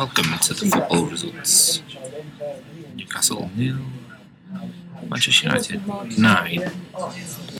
[0.00, 1.82] Welcome to the football results.
[2.96, 3.76] Newcastle nil,
[5.06, 7.59] Manchester United nine.